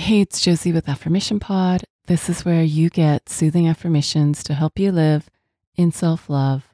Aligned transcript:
Hey, 0.00 0.20
it's 0.20 0.40
Josie 0.40 0.72
with 0.72 0.88
Affirmation 0.88 1.40
Pod. 1.40 1.82
This 2.06 2.30
is 2.30 2.44
where 2.44 2.62
you 2.62 2.88
get 2.88 3.28
soothing 3.28 3.68
affirmations 3.68 4.44
to 4.44 4.54
help 4.54 4.78
you 4.78 4.92
live 4.92 5.28
in 5.74 5.90
self 5.90 6.30
love. 6.30 6.68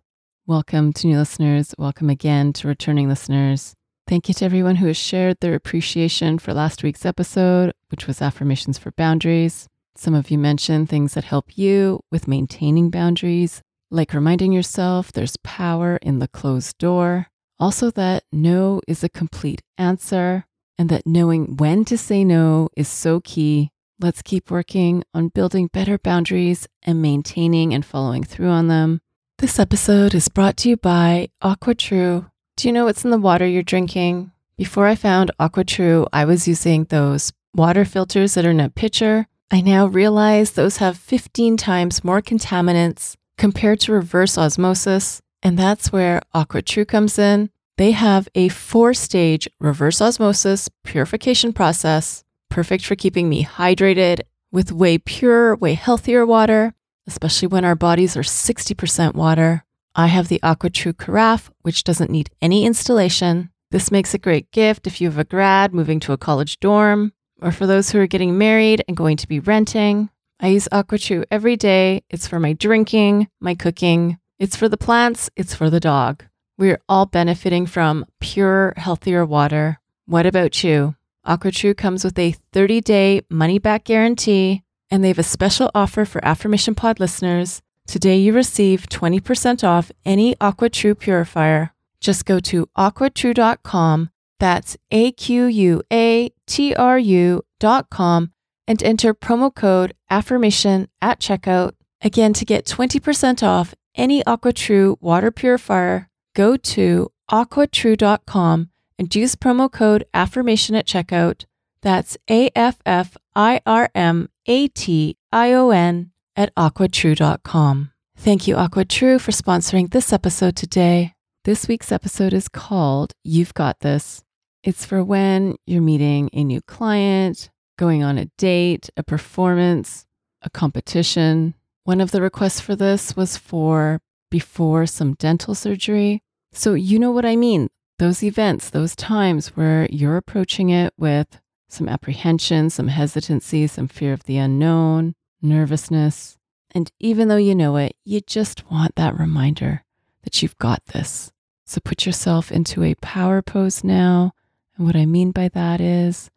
Welcome 0.46 0.92
to 0.92 1.06
new 1.06 1.16
listeners. 1.16 1.74
Welcome 1.78 2.10
again 2.10 2.52
to 2.52 2.68
returning 2.68 3.08
listeners. 3.08 3.74
Thank 4.06 4.28
you 4.28 4.34
to 4.34 4.44
everyone 4.44 4.76
who 4.76 4.86
has 4.88 4.98
shared 4.98 5.38
their 5.40 5.54
appreciation 5.54 6.38
for 6.38 6.52
last 6.52 6.82
week's 6.82 7.06
episode, 7.06 7.72
which 7.88 8.06
was 8.06 8.20
Affirmations 8.20 8.76
for 8.76 8.92
Boundaries. 8.92 9.68
Some 9.96 10.14
of 10.14 10.30
you 10.30 10.36
mentioned 10.36 10.90
things 10.90 11.14
that 11.14 11.24
help 11.24 11.56
you 11.56 12.00
with 12.12 12.28
maintaining 12.28 12.90
boundaries, 12.90 13.62
like 13.90 14.12
reminding 14.12 14.52
yourself 14.52 15.10
there's 15.10 15.38
power 15.38 15.96
in 16.02 16.18
the 16.18 16.28
closed 16.28 16.76
door. 16.76 17.28
Also, 17.58 17.90
that 17.92 18.24
no 18.30 18.82
is 18.86 19.02
a 19.02 19.08
complete 19.08 19.62
answer 19.78 20.44
and 20.78 20.88
that 20.88 21.06
knowing 21.06 21.56
when 21.56 21.84
to 21.86 21.96
say 21.96 22.24
no 22.24 22.68
is 22.76 22.88
so 22.88 23.20
key. 23.20 23.70
Let's 24.00 24.22
keep 24.22 24.50
working 24.50 25.04
on 25.14 25.28
building 25.28 25.68
better 25.68 25.98
boundaries 25.98 26.66
and 26.82 27.00
maintaining 27.00 27.72
and 27.72 27.84
following 27.84 28.24
through 28.24 28.48
on 28.48 28.68
them. 28.68 29.00
This 29.38 29.58
episode 29.58 30.14
is 30.14 30.28
brought 30.28 30.56
to 30.58 30.70
you 30.70 30.76
by 30.76 31.28
AquaTrue. 31.42 32.30
Do 32.56 32.68
you 32.68 32.72
know 32.72 32.84
what's 32.84 33.04
in 33.04 33.10
the 33.10 33.18
water 33.18 33.46
you're 33.46 33.62
drinking? 33.62 34.32
Before 34.56 34.86
I 34.86 34.94
found 34.94 35.30
AquaTrue, 35.40 36.08
I 36.12 36.24
was 36.24 36.46
using 36.46 36.84
those 36.84 37.32
water 37.54 37.84
filters 37.84 38.34
that 38.34 38.46
are 38.46 38.50
in 38.50 38.60
a 38.60 38.70
pitcher. 38.70 39.26
I 39.50 39.60
now 39.60 39.86
realize 39.86 40.52
those 40.52 40.78
have 40.78 40.96
15 40.96 41.56
times 41.56 42.04
more 42.04 42.22
contaminants 42.22 43.16
compared 43.36 43.80
to 43.80 43.92
reverse 43.92 44.38
osmosis, 44.38 45.20
and 45.42 45.58
that's 45.58 45.92
where 45.92 46.20
AquaTrue 46.34 46.86
comes 46.86 47.18
in. 47.18 47.50
They 47.76 47.90
have 47.90 48.28
a 48.36 48.48
four 48.48 48.94
stage 48.94 49.48
reverse 49.58 50.00
osmosis 50.00 50.68
purification 50.84 51.52
process, 51.52 52.22
perfect 52.48 52.84
for 52.84 52.94
keeping 52.94 53.28
me 53.28 53.44
hydrated 53.44 54.20
with 54.52 54.70
way 54.70 54.96
purer, 54.98 55.56
way 55.56 55.74
healthier 55.74 56.24
water, 56.24 56.72
especially 57.08 57.48
when 57.48 57.64
our 57.64 57.74
bodies 57.74 58.16
are 58.16 58.22
60% 58.22 59.14
water. 59.14 59.64
I 59.96 60.06
have 60.06 60.28
the 60.28 60.38
AquaTrue 60.44 60.96
Carafe, 60.96 61.50
which 61.62 61.82
doesn't 61.82 62.10
need 62.10 62.30
any 62.40 62.64
installation. 62.64 63.50
This 63.72 63.90
makes 63.90 64.14
a 64.14 64.18
great 64.18 64.52
gift 64.52 64.86
if 64.86 65.00
you 65.00 65.08
have 65.08 65.18
a 65.18 65.24
grad 65.24 65.74
moving 65.74 65.98
to 66.00 66.12
a 66.12 66.18
college 66.18 66.60
dorm, 66.60 67.12
or 67.42 67.50
for 67.50 67.66
those 67.66 67.90
who 67.90 67.98
are 67.98 68.06
getting 68.06 68.38
married 68.38 68.84
and 68.86 68.96
going 68.96 69.16
to 69.16 69.28
be 69.28 69.40
renting. 69.40 70.10
I 70.38 70.48
use 70.48 70.68
AquaTrue 70.70 71.24
every 71.28 71.56
day. 71.56 72.04
It's 72.08 72.28
for 72.28 72.38
my 72.38 72.52
drinking, 72.52 73.28
my 73.40 73.56
cooking, 73.56 74.18
it's 74.38 74.54
for 74.54 74.68
the 74.68 74.76
plants, 74.76 75.28
it's 75.34 75.54
for 75.54 75.70
the 75.70 75.80
dog. 75.80 76.24
We're 76.56 76.80
all 76.88 77.06
benefiting 77.06 77.66
from 77.66 78.06
pure, 78.20 78.74
healthier 78.76 79.24
water. 79.26 79.80
What 80.06 80.24
about 80.24 80.62
you? 80.62 80.94
AquaTrue 81.26 81.76
comes 81.76 82.04
with 82.04 82.18
a 82.18 82.36
30 82.52 82.80
day 82.80 83.22
money 83.28 83.58
back 83.58 83.84
guarantee, 83.84 84.62
and 84.90 85.02
they 85.02 85.08
have 85.08 85.18
a 85.18 85.24
special 85.24 85.70
offer 85.74 86.04
for 86.04 86.24
Affirmation 86.24 86.74
Pod 86.74 87.00
listeners. 87.00 87.60
Today, 87.88 88.16
you 88.18 88.32
receive 88.32 88.88
20% 88.88 89.66
off 89.66 89.90
any 90.04 90.36
AquaTrue 90.36 90.98
purifier. 90.98 91.72
Just 92.00 92.24
go 92.24 92.38
to 92.40 92.66
aquatrue.com, 92.78 94.10
that's 94.38 94.76
A 94.90 95.10
Q 95.12 95.46
U 95.46 95.82
A 95.92 96.30
T 96.46 96.74
R 96.74 96.98
U.com, 96.98 98.32
and 98.68 98.82
enter 98.82 99.12
promo 99.12 99.52
code 99.54 99.94
AFFIRMATION 100.10 100.86
at 101.02 101.18
checkout. 101.18 101.72
Again, 102.00 102.32
to 102.34 102.44
get 102.44 102.64
20% 102.64 103.42
off 103.42 103.74
any 103.96 104.22
AquaTrue 104.22 104.98
water 105.00 105.30
purifier, 105.30 106.10
go 106.34 106.56
to 106.56 107.10
aquatrue.com 107.30 108.70
and 108.98 109.14
use 109.14 109.34
promo 109.34 109.70
code 109.70 110.04
affirmation 110.12 110.74
at 110.74 110.86
checkout. 110.86 111.44
That's 111.82 112.16
A 112.30 112.50
F 112.54 112.78
F 112.84 113.16
I 113.34 113.60
R 113.66 113.90
M 113.94 114.28
A 114.46 114.68
T 114.68 115.16
I 115.32 115.52
O 115.52 115.70
N 115.70 116.10
at 116.36 116.54
aquatrue.com. 116.54 117.90
Thank 118.16 118.46
you, 118.46 118.56
AquaTrue, 118.56 119.20
for 119.20 119.32
sponsoring 119.32 119.90
this 119.90 120.12
episode 120.12 120.56
today. 120.56 121.14
This 121.44 121.68
week's 121.68 121.92
episode 121.92 122.32
is 122.32 122.48
called 122.48 123.12
You've 123.22 123.52
Got 123.52 123.80
This. 123.80 124.22
It's 124.62 124.86
for 124.86 125.04
when 125.04 125.56
you're 125.66 125.82
meeting 125.82 126.30
a 126.32 126.42
new 126.42 126.62
client, 126.62 127.50
going 127.76 128.02
on 128.02 128.16
a 128.16 128.30
date, 128.38 128.88
a 128.96 129.02
performance, 129.02 130.06
a 130.40 130.48
competition. 130.48 131.54
One 131.82 132.00
of 132.00 132.12
the 132.12 132.22
requests 132.22 132.60
for 132.60 132.74
this 132.74 133.14
was 133.14 133.36
for 133.36 134.00
before 134.30 134.86
some 134.86 135.14
dental 135.14 135.54
surgery. 135.54 136.23
So, 136.56 136.74
you 136.74 137.00
know 137.00 137.10
what 137.10 137.26
I 137.26 137.34
mean. 137.34 137.68
Those 137.98 138.22
events, 138.22 138.70
those 138.70 138.94
times 138.94 139.48
where 139.56 139.88
you're 139.90 140.16
approaching 140.16 140.70
it 140.70 140.94
with 140.96 141.40
some 141.68 141.88
apprehension, 141.88 142.70
some 142.70 142.86
hesitancy, 142.86 143.66
some 143.66 143.88
fear 143.88 144.12
of 144.12 144.22
the 144.22 144.38
unknown, 144.38 145.16
nervousness. 145.42 146.38
And 146.72 146.92
even 147.00 147.26
though 147.26 147.36
you 147.36 147.56
know 147.56 147.76
it, 147.76 147.96
you 148.04 148.20
just 148.20 148.70
want 148.70 148.94
that 148.94 149.18
reminder 149.18 149.84
that 150.22 150.42
you've 150.42 150.56
got 150.58 150.84
this. 150.86 151.32
So 151.66 151.80
put 151.84 152.06
yourself 152.06 152.52
into 152.52 152.84
a 152.84 152.94
power 152.96 153.42
pose 153.42 153.82
now. 153.82 154.32
And 154.76 154.86
what 154.86 154.94
I 154.96 155.06
mean 155.06 155.32
by 155.32 155.48
that 155.48 155.80
is 155.80 156.30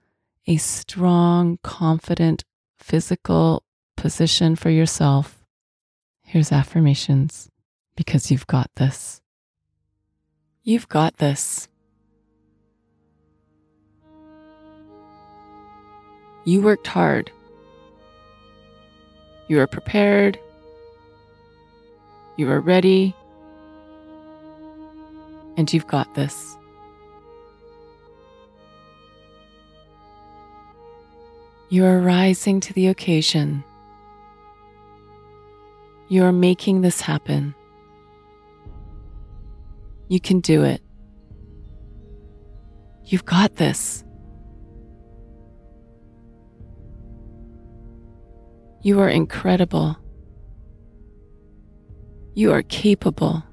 a 0.47 0.57
strong, 0.57 1.59
confident, 1.61 2.43
physical 2.75 3.63
position 3.95 4.55
for 4.55 4.71
yourself. 4.71 5.45
Here's 6.23 6.51
affirmations 6.51 7.49
because 7.95 8.31
you've 8.31 8.47
got 8.47 8.71
this. 8.77 9.21
You've 10.67 10.89
got 10.89 11.15
this. 11.15 11.69
You 16.43 16.59
worked 16.59 16.87
hard. 16.87 17.31
You 19.47 19.61
are 19.61 19.67
prepared. 19.67 20.37
You 22.35 22.51
are 22.51 22.59
ready. 22.59 23.15
And 25.55 25.71
you've 25.71 25.87
got 25.87 26.13
this. 26.15 26.57
You 31.69 31.85
are 31.85 32.01
rising 32.01 32.59
to 32.59 32.73
the 32.73 32.87
occasion. 32.87 33.63
You 36.09 36.25
are 36.25 36.33
making 36.33 36.81
this 36.81 36.99
happen. 36.99 37.55
You 40.07 40.19
can 40.19 40.39
do 40.39 40.63
it. 40.63 40.81
You've 43.03 43.25
got 43.25 43.55
this. 43.55 44.03
You 48.81 48.99
are 48.99 49.09
incredible. 49.09 49.97
You 52.35 52.51
are 52.51 52.63
capable. 52.63 53.43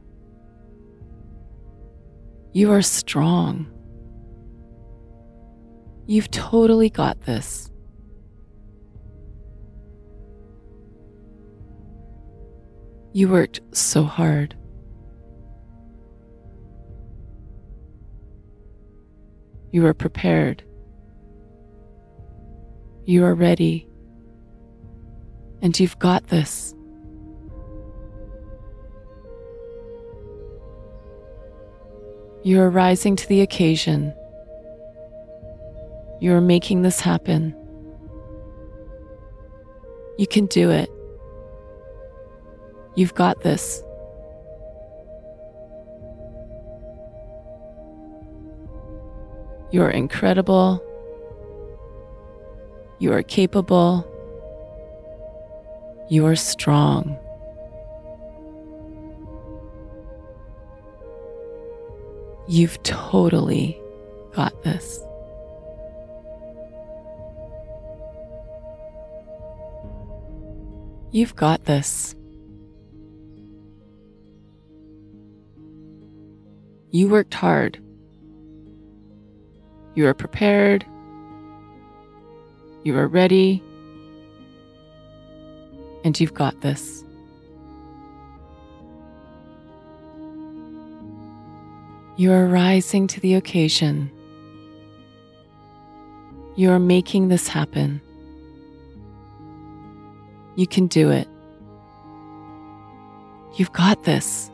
You 2.52 2.70
are 2.70 2.82
strong. 2.82 3.66
You've 6.06 6.30
totally 6.30 6.90
got 6.90 7.20
this. 7.22 7.70
You 13.12 13.28
worked 13.28 13.60
so 13.72 14.04
hard. 14.04 14.56
You 19.74 19.84
are 19.86 19.92
prepared. 19.92 20.62
You 23.06 23.24
are 23.24 23.34
ready. 23.34 23.88
And 25.62 25.76
you've 25.80 25.98
got 25.98 26.28
this. 26.28 26.76
You 32.44 32.60
are 32.60 32.70
rising 32.70 33.16
to 33.16 33.26
the 33.26 33.40
occasion. 33.40 34.14
You 36.20 36.34
are 36.34 36.40
making 36.40 36.82
this 36.82 37.00
happen. 37.00 37.52
You 40.18 40.28
can 40.28 40.46
do 40.46 40.70
it. 40.70 40.88
You've 42.94 43.14
got 43.14 43.42
this. 43.42 43.82
You're 49.74 49.90
incredible. 49.90 50.80
You 53.00 53.12
are 53.12 53.24
capable. 53.24 54.06
You 56.08 56.26
are 56.26 56.36
strong. 56.36 57.18
You've 62.46 62.80
totally 62.84 63.76
got 64.32 64.62
this. 64.62 65.00
You've 71.10 71.34
got 71.34 71.64
this. 71.64 72.14
You 76.92 77.08
worked 77.08 77.34
hard. 77.34 77.83
You 79.94 80.06
are 80.08 80.14
prepared. 80.14 80.84
You 82.82 82.98
are 82.98 83.06
ready. 83.06 83.62
And 86.04 86.18
you've 86.18 86.34
got 86.34 86.60
this. 86.60 87.04
You 92.16 92.32
are 92.32 92.46
rising 92.46 93.06
to 93.08 93.20
the 93.20 93.34
occasion. 93.34 94.10
You 96.56 96.70
are 96.70 96.78
making 96.78 97.28
this 97.28 97.48
happen. 97.48 98.00
You 100.56 100.66
can 100.66 100.86
do 100.86 101.10
it. 101.10 101.26
You've 103.56 103.72
got 103.72 104.04
this. 104.04 104.50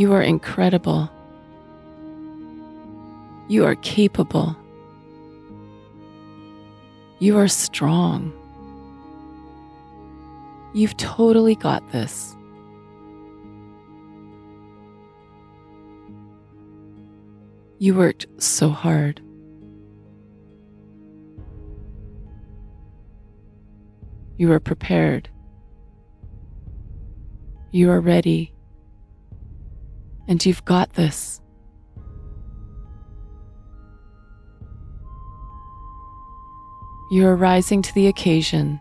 You 0.00 0.14
are 0.14 0.22
incredible. 0.22 1.10
You 3.48 3.66
are 3.66 3.74
capable. 3.74 4.56
You 7.18 7.36
are 7.36 7.48
strong. 7.48 8.32
You've 10.72 10.96
totally 10.96 11.54
got 11.54 11.92
this. 11.92 12.34
You 17.78 17.94
worked 17.94 18.24
so 18.38 18.70
hard. 18.70 19.20
You 24.38 24.50
are 24.50 24.60
prepared. 24.60 25.28
You 27.70 27.90
are 27.90 28.00
ready. 28.00 28.54
And 30.30 30.46
you've 30.46 30.64
got 30.64 30.92
this. 30.92 31.40
You 37.10 37.26
are 37.26 37.34
rising 37.34 37.82
to 37.82 37.92
the 37.94 38.06
occasion. 38.06 38.78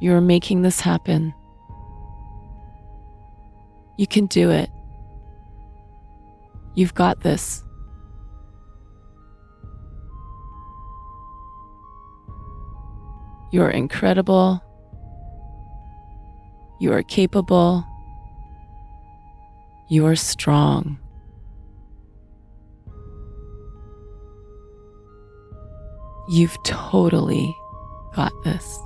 You 0.00 0.14
are 0.14 0.22
making 0.22 0.62
this 0.62 0.80
happen. 0.80 1.34
You 3.98 4.06
can 4.06 4.24
do 4.24 4.50
it. 4.50 4.70
You've 6.74 6.94
got 6.94 7.20
this. 7.20 7.62
You 13.52 13.60
are 13.60 13.70
incredible. 13.70 14.62
You 16.80 16.94
are 16.94 17.02
capable. 17.02 17.84
You 19.88 20.06
are 20.06 20.16
strong. 20.16 20.98
You've 26.28 26.56
totally 26.64 27.54
got 28.14 28.32
this. 28.44 28.78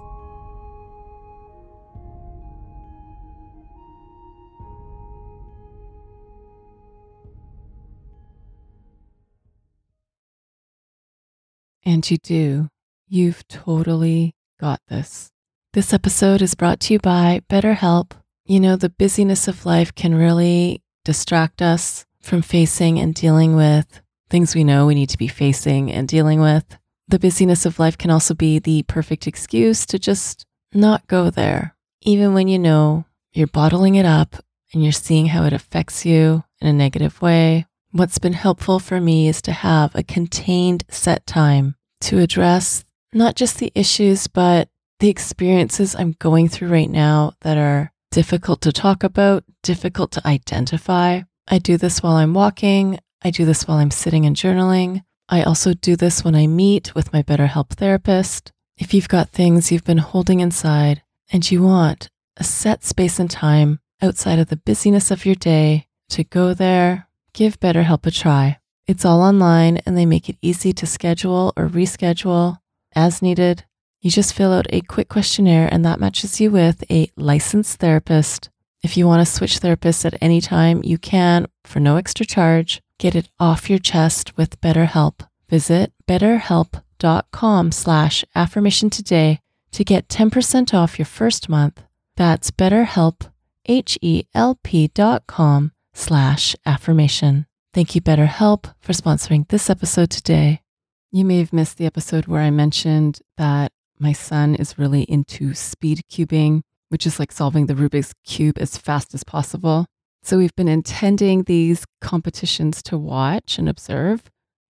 And 11.85 12.11
you 12.11 12.19
do. 12.19 12.69
You've 13.07 13.47
totally 13.49 14.35
got 14.61 14.81
this. 14.89 15.31
This 15.73 15.95
episode 15.95 16.43
is 16.43 16.55
brought 16.55 16.81
to 16.81 16.95
you 16.95 16.99
by 16.99 17.41
BetterHelp. 17.49 18.13
You 18.45 18.59
know, 18.59 18.77
the 18.77 18.91
busyness 18.91 19.47
of 19.47 19.65
life 19.65 19.95
can 19.95 20.15
really 20.15 20.83
distract 21.09 21.63
us 21.63 22.05
from 22.21 22.43
facing 22.43 22.99
and 22.99 23.15
dealing 23.15 23.57
with 23.57 24.03
things 24.29 24.55
we 24.55 24.63
know 24.63 24.85
we 24.85 24.95
need 24.95 25.09
to 25.09 25.17
be 25.17 25.27
facing 25.27 25.91
and 25.91 26.07
dealing 26.07 26.39
with. 26.39 26.77
The 27.09 27.19
busyness 27.19 27.65
of 27.65 27.79
life 27.79 27.97
can 27.97 28.11
also 28.11 28.35
be 28.35 28.59
the 28.59 28.83
perfect 28.83 29.27
excuse 29.27 29.87
to 29.87 29.99
just 29.99 30.45
not 30.75 31.07
go 31.07 31.31
there, 31.31 31.75
even 32.03 32.35
when 32.35 32.47
you 32.47 32.59
know 32.59 33.07
you're 33.33 33.47
bottling 33.47 33.95
it 33.95 34.05
up 34.05 34.37
and 34.75 34.83
you're 34.83 34.93
seeing 34.93 35.29
how 35.29 35.45
it 35.45 35.55
affects 35.55 36.05
you 36.05 36.45
in 36.61 36.69
a 36.69 36.75
negative 36.75 37.23
way. 37.23 37.65
What's 37.91 38.19
been 38.19 38.35
helpful 38.35 38.79
for 38.79 39.01
me 39.01 39.29
is 39.29 39.41
to 39.41 39.53
have 39.53 39.95
a 39.95 40.03
contained 40.03 40.85
set 40.91 41.27
time 41.27 41.77
to 42.03 42.19
address 42.19 42.85
not 43.15 43.35
just 43.35 43.57
the 43.57 43.73
issues, 43.75 44.27
but 44.27 44.69
the 45.01 45.09
experiences 45.09 45.97
I'm 45.97 46.17
going 46.19 46.49
through 46.49 46.69
right 46.69 46.91
now 46.91 47.33
that 47.41 47.57
are 47.57 47.95
difficult 48.11 48.61
to 48.63 48.73
talk 48.73 49.05
about, 49.05 49.45
difficult 49.63 50.11
to 50.13 50.27
identify. 50.27 51.23
I 51.47 51.59
do 51.59 51.77
this 51.77 52.03
while 52.03 52.17
I'm 52.17 52.35
walking. 52.35 52.99
I 53.23 53.31
do 53.31 53.45
this 53.45 53.67
while 53.67 53.79
I'm 53.79 53.91
sitting 53.91 54.27
and 54.27 54.37
journaling. 54.37 55.03
I 55.29 55.43
also 55.43 55.75
do 55.75 55.97
this 55.97 56.25
when 56.25 56.35
I 56.35 56.47
meet 56.47 56.95
with 56.95 57.13
my 57.13 57.23
BetterHelp 57.23 57.71
therapist. 57.71 58.53
If 58.77 58.95
you've 58.95 59.09
got 59.09 59.31
things 59.31 59.71
you've 59.71 59.85
been 59.85 59.99
holding 59.99 60.41
inside 60.41 61.03
and 61.31 61.49
you 61.51 61.63
want 61.63 62.09
a 62.37 62.45
set 62.45 62.85
space 62.85 63.19
and 63.19 63.31
time 63.31 63.81
outside 64.01 64.39
of 64.39 64.49
the 64.49 64.57
busyness 64.57 65.11
of 65.11 65.27
your 65.27 65.35
day 65.35 65.89
to 66.11 66.25
go 66.25 66.55
there, 66.55 67.09
give 67.35 67.61
BetterHelp 67.61 68.07
a 68.07 68.11
try. 68.11 68.59
It's 68.87 69.05
all 69.05 69.21
online 69.21 69.79
and 69.85 69.99
they 69.99 70.07
make 70.07 70.29
it 70.29 70.39
easy 70.41 70.73
to 70.73 70.87
schedule 70.87 71.53
or 71.57 71.69
reschedule 71.69 72.59
as 72.95 73.21
needed. 73.21 73.65
You 74.01 74.11
just 74.11 74.35
fill 74.35 74.53
out 74.53 74.67
a 74.71 74.81
quick 74.83 75.09
questionnaire 75.09 75.69
and 75.71 75.85
that 75.85 75.99
matches 76.01 76.41
you 76.41 76.51
with 76.51 76.85
a 76.91 77.11
licensed 77.17 77.81
therapist. 77.81 78.49
If 78.83 78.97
you 78.97 79.07
want 79.07 79.27
to 79.27 79.33
switch 79.33 79.59
therapists 79.61 80.05
at 80.05 80.17
any 80.21 80.41
time, 80.41 80.83
you 80.85 80.99
can 80.99 81.47
for 81.65 81.81
no 81.81 81.97
extra 81.97 82.25
charge. 82.25 82.81
Get 82.99 83.17
it 83.17 83.29
off 83.41 83.69
your 83.69 83.81
chest 83.81 84.37
with 84.37 84.61
BetterHelp. 84.61 85.27
Visit 85.49 85.93
betterhelp.com 86.07 87.73
slash 87.73 88.25
affirmation 88.35 88.91
today 88.91 89.41
to 89.73 89.85
get 89.85 90.09
10% 90.09 90.75
off 90.75 90.99
your 90.99 91.07
first 91.07 91.49
month. 91.49 91.83
That's 92.17 92.51
betterhelp, 92.51 93.31
H-E-L-P 93.67 94.89
dot 94.89 95.27
com 95.27 95.73
slash 95.93 96.57
affirmation. 96.65 97.47
Thank 97.75 97.95
you, 97.95 98.01
BetterHelp, 98.01 98.75
for 98.81 98.93
sponsoring 98.93 99.49
this 99.49 99.69
episode 99.69 100.11
today. 100.11 100.63
You 101.11 101.25
may 101.25 101.39
have 101.39 101.53
missed 101.53 101.79
the 101.79 101.87
episode 101.87 102.27
where 102.27 102.43
I 102.43 102.51
mentioned 102.51 103.21
that 103.37 103.73
my 104.01 104.13
son 104.13 104.55
is 104.55 104.79
really 104.79 105.03
into 105.03 105.55
speed 105.55 106.03
cubing, 106.11 106.63
which 106.89 107.07
is 107.07 107.19
like 107.19 107.33
solving 107.33 107.67
the 107.67 107.75
Rubik's 107.75 108.15
Cube 108.25 108.59
as 108.59 108.77
fast 108.77 109.15
as 109.15 109.25
possible. 109.25 109.87
So 110.23 110.39
we've 110.39 110.55
been 110.57 110.69
intending 110.69 111.45
these 111.45 111.85
competitions 112.01 112.83
to 112.85 112.99
watch 112.99 113.59
and 113.59 113.69
observe 113.69 114.23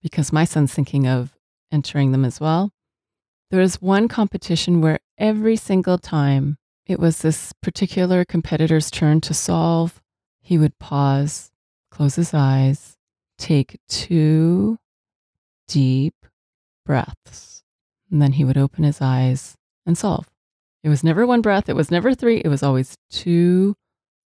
because 0.02 0.32
my 0.32 0.44
son's 0.44 0.72
thinking 0.72 1.06
of 1.06 1.34
entering 1.72 2.12
them 2.12 2.24
as 2.24 2.40
well. 2.40 2.70
There 3.50 3.60
was 3.60 3.80
one 3.80 4.08
competition 4.08 4.80
where 4.80 4.98
every 5.16 5.56
single 5.56 5.98
time 5.98 6.58
it 6.86 6.98
was 6.98 7.18
this 7.18 7.52
particular 7.62 8.24
competitor's 8.24 8.90
turn 8.90 9.20
to 9.22 9.34
solve, 9.34 10.02
he 10.40 10.58
would 10.58 10.78
pause, 10.78 11.50
close 11.90 12.16
his 12.16 12.32
eyes, 12.32 12.96
take 13.38 13.78
two 13.88 14.78
deep 15.66 16.14
breaths, 16.86 17.57
and 18.10 18.20
then 18.22 18.32
he 18.32 18.44
would 18.44 18.58
open 18.58 18.84
his 18.84 19.00
eyes 19.00 19.54
and 19.86 19.96
solve. 19.96 20.26
It 20.82 20.88
was 20.88 21.04
never 21.04 21.26
one 21.26 21.40
breath, 21.40 21.68
it 21.68 21.76
was 21.76 21.90
never 21.90 22.14
three, 22.14 22.40
it 22.44 22.48
was 22.48 22.62
always 22.62 22.96
two 23.10 23.74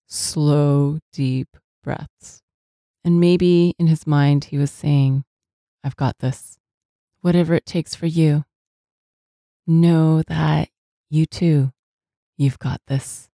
slow, 0.07 0.99
deep 1.13 1.49
breaths. 1.83 2.43
And 3.05 3.21
maybe 3.21 3.75
in 3.79 3.87
his 3.87 4.07
mind, 4.07 4.45
he 4.45 4.59
was 4.59 4.71
saying, 4.71 5.25
I've 5.83 5.97
got 5.97 6.19
this. 6.19 6.59
Whatever 7.21 7.55
it 7.55 7.67
takes 7.67 7.95
for 7.95 8.07
you. 8.07 8.45
Know 9.67 10.23
that 10.29 10.69
you 11.11 11.27
too, 11.27 11.73
you've 12.37 12.59
got 12.59 12.81
this. 12.89 13.29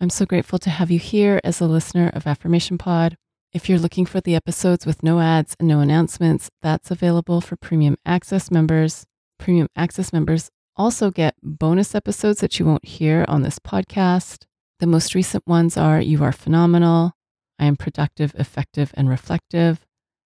I'm 0.00 0.10
so 0.10 0.24
grateful 0.24 0.58
to 0.60 0.70
have 0.70 0.90
you 0.90 0.98
here 0.98 1.40
as 1.44 1.60
a 1.60 1.66
listener 1.66 2.10
of 2.14 2.26
Affirmation 2.26 2.78
Pod. 2.78 3.16
If 3.52 3.68
you're 3.68 3.78
looking 3.78 4.06
for 4.06 4.20
the 4.20 4.34
episodes 4.34 4.86
with 4.86 5.02
no 5.02 5.20
ads 5.20 5.56
and 5.58 5.68
no 5.68 5.80
announcements, 5.80 6.50
that's 6.62 6.90
available 6.90 7.40
for 7.40 7.56
Premium 7.56 7.96
Access 8.06 8.50
members. 8.50 9.06
Premium 9.40 9.68
Access 9.74 10.12
members 10.12 10.50
also 10.76 11.10
get 11.10 11.34
bonus 11.42 11.94
episodes 11.94 12.40
that 12.40 12.58
you 12.58 12.66
won't 12.66 12.84
hear 12.84 13.24
on 13.26 13.42
this 13.42 13.58
podcast. 13.58 14.44
The 14.78 14.86
most 14.86 15.14
recent 15.14 15.46
ones 15.46 15.76
are 15.76 16.00
You 16.00 16.22
Are 16.22 16.30
Phenomenal, 16.30 17.12
I 17.58 17.64
Am 17.64 17.76
Productive, 17.76 18.34
Effective, 18.38 18.92
and 18.94 19.08
Reflective, 19.08 19.86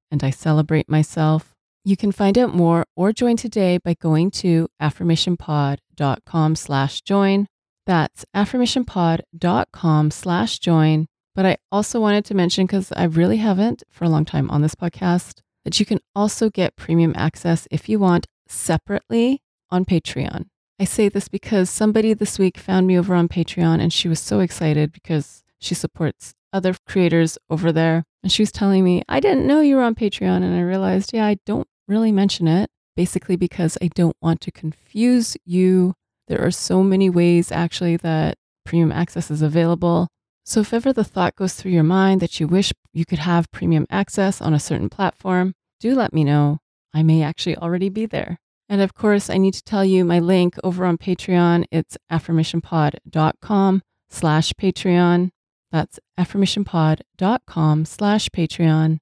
and 0.09 0.23
I 0.23 0.29
celebrate 0.29 0.89
myself. 0.89 1.53
You 1.83 1.97
can 1.97 2.11
find 2.11 2.37
out 2.37 2.55
more 2.55 2.85
or 2.95 3.11
join 3.11 3.37
today 3.37 3.79
by 3.83 3.95
going 3.95 4.31
to 4.31 4.67
affirmationpod.com 4.81 6.55
slash 6.55 7.01
join. 7.01 7.47
That's 7.85 8.25
affirmationpod.com 8.35 10.11
slash 10.11 10.59
join. 10.59 11.07
But 11.33 11.45
I 11.45 11.57
also 11.71 11.99
wanted 11.99 12.25
to 12.25 12.33
mention, 12.33 12.65
because 12.65 12.91
I 12.95 13.03
really 13.05 13.37
haven't 13.37 13.83
for 13.89 14.05
a 14.05 14.09
long 14.09 14.25
time 14.25 14.49
on 14.49 14.61
this 14.61 14.75
podcast, 14.75 15.39
that 15.65 15.79
you 15.79 15.85
can 15.85 15.99
also 16.15 16.49
get 16.49 16.75
premium 16.75 17.13
access 17.15 17.67
if 17.71 17.89
you 17.89 17.99
want 17.99 18.27
separately 18.51 19.41
on 19.69 19.85
Patreon. 19.85 20.45
I 20.79 20.85
say 20.85 21.09
this 21.09 21.27
because 21.27 21.69
somebody 21.69 22.13
this 22.13 22.39
week 22.39 22.57
found 22.57 22.87
me 22.87 22.97
over 22.97 23.13
on 23.13 23.27
Patreon 23.27 23.79
and 23.79 23.93
she 23.93 24.07
was 24.07 24.19
so 24.19 24.39
excited 24.39 24.91
because 24.91 25.43
she 25.59 25.75
supports 25.75 26.33
other 26.51 26.73
creators 26.87 27.37
over 27.49 27.71
there. 27.71 28.03
And 28.23 28.31
she 28.31 28.41
was 28.41 28.51
telling 28.51 28.83
me, 28.83 29.03
I 29.07 29.19
didn't 29.19 29.47
know 29.47 29.61
you 29.61 29.75
were 29.75 29.83
on 29.83 29.95
Patreon. 29.95 30.37
And 30.37 30.55
I 30.55 30.61
realized, 30.61 31.13
yeah, 31.13 31.25
I 31.25 31.37
don't 31.45 31.67
really 31.87 32.11
mention 32.11 32.47
it 32.47 32.69
basically 32.95 33.35
because 33.35 33.77
I 33.81 33.87
don't 33.87 34.17
want 34.21 34.41
to 34.41 34.51
confuse 34.51 35.37
you. 35.45 35.93
There 36.27 36.43
are 36.43 36.51
so 36.51 36.83
many 36.83 37.09
ways 37.09 37.51
actually 37.51 37.97
that 37.97 38.37
premium 38.65 38.91
access 38.91 39.31
is 39.31 39.41
available. 39.41 40.07
So 40.45 40.59
if 40.61 40.73
ever 40.73 40.91
the 40.91 41.03
thought 41.03 41.35
goes 41.35 41.53
through 41.53 41.71
your 41.71 41.83
mind 41.83 42.21
that 42.21 42.39
you 42.39 42.47
wish 42.47 42.73
you 42.93 43.05
could 43.05 43.19
have 43.19 43.51
premium 43.51 43.85
access 43.89 44.41
on 44.41 44.53
a 44.53 44.59
certain 44.59 44.89
platform, 44.89 45.53
do 45.79 45.95
let 45.95 46.13
me 46.13 46.23
know. 46.23 46.59
I 46.93 47.03
may 47.03 47.23
actually 47.23 47.55
already 47.55 47.89
be 47.89 48.05
there. 48.05 48.39
And 48.71 48.81
of 48.81 48.93
course, 48.93 49.29
I 49.29 49.37
need 49.37 49.53
to 49.55 49.63
tell 49.63 49.83
you 49.83 50.05
my 50.05 50.19
link 50.19 50.55
over 50.63 50.85
on 50.85 50.97
Patreon. 50.97 51.65
It's 51.71 51.97
affirmationpod.com 52.09 53.81
slash 54.09 54.53
Patreon. 54.53 55.31
That's 55.73 55.99
affirmationpod.com 56.17 57.85
slash 57.85 58.29
Patreon. 58.29 58.99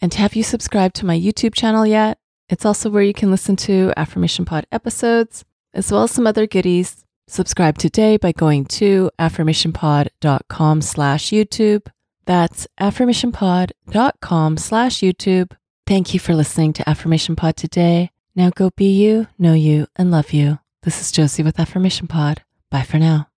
And 0.00 0.14
have 0.14 0.34
you 0.34 0.42
subscribed 0.42 0.96
to 0.96 1.06
my 1.06 1.16
YouTube 1.16 1.54
channel 1.54 1.86
yet? 1.86 2.18
It's 2.48 2.66
also 2.66 2.90
where 2.90 3.04
you 3.04 3.14
can 3.14 3.30
listen 3.30 3.54
to 3.56 3.92
Affirmation 3.96 4.44
Pod 4.44 4.66
episodes, 4.72 5.44
as 5.72 5.92
well 5.92 6.02
as 6.02 6.10
some 6.10 6.26
other 6.26 6.48
goodies. 6.48 7.04
Subscribe 7.28 7.78
today 7.78 8.16
by 8.16 8.32
going 8.32 8.64
to 8.64 9.08
affirmationpod.com 9.20 10.82
slash 10.82 11.30
YouTube. 11.30 11.86
That's 12.26 12.66
affirmationpod.com 12.80 14.56
slash 14.56 14.98
YouTube. 14.98 15.52
Thank 15.86 16.12
you 16.12 16.18
for 16.18 16.34
listening 16.34 16.72
to 16.72 16.88
Affirmation 16.88 17.36
Pod 17.36 17.56
today. 17.56 18.10
Now 18.34 18.50
go 18.50 18.70
be 18.76 18.90
you, 18.90 19.26
know 19.38 19.52
you, 19.52 19.88
and 19.96 20.10
love 20.10 20.32
you. 20.32 20.58
This 20.84 21.00
is 21.02 21.12
Josie 21.12 21.42
with 21.42 21.60
Affirmation 21.60 22.06
Pod. 22.06 22.42
Bye 22.70 22.82
for 22.82 22.98
now. 22.98 23.31